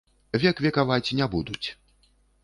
Век 0.43 0.57
векаваць 0.65 1.13
не 1.19 1.27
будуць! 1.33 1.67